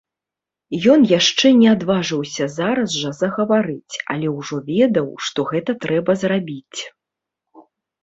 Ён 0.93 0.99
яшчэ 1.19 1.51
не 1.57 1.67
адважыўся 1.73 2.47
зараз 2.55 2.97
жа 3.03 3.11
загаварыць, 3.21 3.95
але 4.17 4.27
ўжо 4.39 4.55
ведаў, 4.73 5.07
што 5.29 5.39
гэта 5.55 5.71
трэба 5.89 6.21
зрабіць. 6.27 6.79